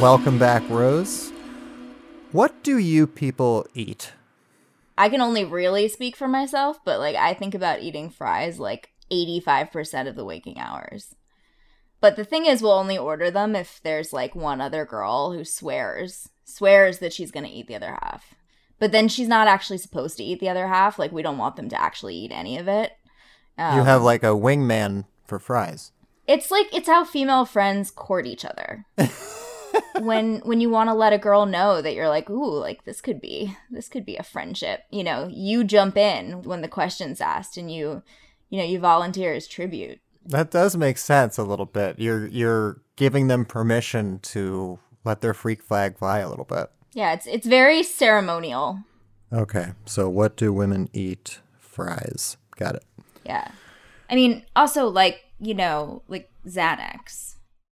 [0.00, 1.32] Welcome back, Rose.
[2.32, 4.12] What do you people eat?
[4.98, 8.90] I can only really speak for myself, but like I think about eating fries like
[9.10, 11.14] 85% of the waking hours.
[12.02, 15.44] But the thing is, we'll only order them if there's like one other girl who
[15.44, 18.34] swears, swears that she's going to eat the other half.
[18.78, 20.98] But then she's not actually supposed to eat the other half.
[20.98, 22.92] Like, we don't want them to actually eat any of it.
[23.58, 25.92] you have um, like a wingman for fries.
[26.26, 28.84] It's like it's how female friends court each other.
[30.00, 33.00] when when you want to let a girl know that you're like, ooh, like this
[33.00, 34.84] could be this could be a friendship.
[34.90, 38.02] You know, you jump in when the question's asked, and you
[38.50, 40.00] you know you volunteer as tribute.
[40.24, 41.98] That does make sense a little bit.
[41.98, 46.70] You're you're giving them permission to let their freak flag fly a little bit.
[46.92, 48.80] Yeah, it's it's very ceremonial.
[49.32, 51.40] Okay, so what do women eat?
[51.58, 52.38] Fries.
[52.56, 52.84] Got it.
[53.24, 53.48] Yeah.
[54.08, 57.34] I mean, also like, you know, like Xanax.